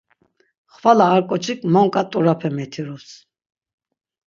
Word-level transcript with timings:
Xvala, 0.75 1.05
ar 1.15 1.21
ǩoçik 1.29 1.59
monǩa 1.73 2.03
t̆urape 2.09 2.49
metirups. 2.55 3.09